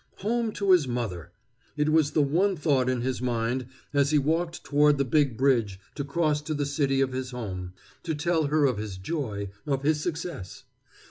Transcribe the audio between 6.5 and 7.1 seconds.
the city